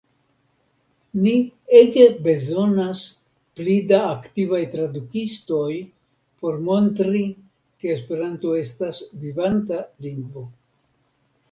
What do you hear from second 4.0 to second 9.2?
aktivaj tradukistoj por montri ke Esperanto estas